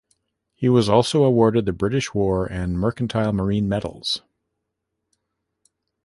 [0.55, 4.23] He was also awarded the British War and Mercantile Marine Medals.